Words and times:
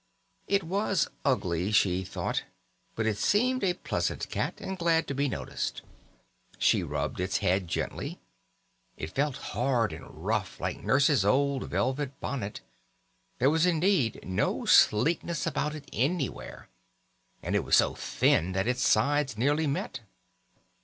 It 0.47 0.63
was 0.63 1.09
ugly, 1.23 1.71
she 1.71 2.03
thought, 2.03 2.43
but 2.95 3.05
it 3.05 3.19
seemed 3.19 3.63
a 3.63 3.75
pleasant 3.75 4.29
cat 4.29 4.55
and 4.59 4.75
glad 4.75 5.07
to 5.07 5.13
be 5.13 5.29
noticed. 5.29 5.83
She 6.57 6.81
rubbed 6.81 7.19
its 7.19 7.37
head 7.37 7.67
gently. 7.67 8.19
It 8.97 9.11
felt 9.13 9.35
hard 9.53 9.93
and 9.93 10.25
rough 10.25 10.59
like 10.59 10.83
Nurse's 10.83 11.23
old 11.23 11.69
velvet 11.69 12.19
bonnet; 12.19 12.61
there 13.37 13.51
was 13.51 13.67
indeed 13.67 14.21
no 14.27 14.65
sleekness 14.65 15.45
about 15.45 15.75
it 15.75 15.87
anywhere, 15.93 16.67
and 17.43 17.55
it 17.55 17.63
was 17.63 17.75
so 17.75 17.93
thin 17.93 18.53
that 18.53 18.65
its 18.67 18.81
sides 18.81 19.37
nearly 19.37 19.67
met. 19.67 19.99